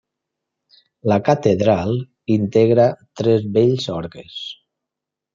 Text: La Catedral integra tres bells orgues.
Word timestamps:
La 1.11 1.17
Catedral 1.25 1.91
integra 2.35 2.85
tres 3.21 3.45
bells 3.59 3.85
orgues. 3.97 4.39